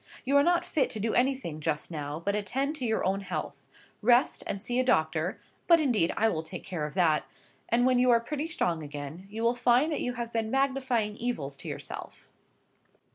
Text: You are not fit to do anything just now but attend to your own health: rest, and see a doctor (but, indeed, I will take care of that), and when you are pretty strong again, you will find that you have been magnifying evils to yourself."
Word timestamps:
You 0.25 0.35
are 0.37 0.41
not 0.41 0.65
fit 0.65 0.89
to 0.89 0.99
do 0.99 1.13
anything 1.13 1.59
just 1.59 1.91
now 1.91 2.19
but 2.19 2.33
attend 2.35 2.75
to 2.77 2.87
your 2.87 3.05
own 3.05 3.21
health: 3.21 3.53
rest, 4.01 4.43
and 4.47 4.59
see 4.59 4.79
a 4.79 4.83
doctor 4.83 5.39
(but, 5.67 5.79
indeed, 5.79 6.11
I 6.17 6.27
will 6.27 6.41
take 6.41 6.63
care 6.63 6.87
of 6.87 6.95
that), 6.95 7.23
and 7.69 7.85
when 7.85 7.99
you 7.99 8.09
are 8.09 8.19
pretty 8.19 8.47
strong 8.47 8.81
again, 8.81 9.27
you 9.29 9.43
will 9.43 9.53
find 9.53 9.91
that 9.93 10.01
you 10.01 10.13
have 10.13 10.33
been 10.33 10.49
magnifying 10.49 11.15
evils 11.17 11.55
to 11.57 11.67
yourself." 11.67 12.31